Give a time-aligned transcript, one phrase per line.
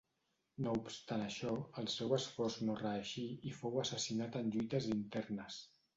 [0.67, 1.51] No obstant això,
[1.83, 5.61] el seu esforç no reeixí i fou assassinat en lluites internes.